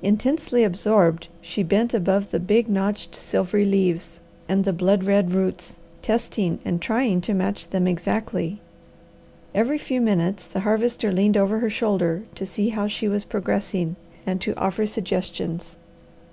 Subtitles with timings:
[0.00, 5.80] Intensely absorbed she bent above the big, notched, silvery leaves and the blood red roots,
[6.02, 8.60] testing and trying to match them exactly.
[9.52, 13.96] Every few minutes the Harvester leaned over her shoulder to see how she was progressing
[14.24, 15.74] and to offer suggestions.